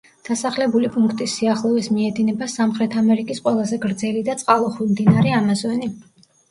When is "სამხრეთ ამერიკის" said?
2.55-3.45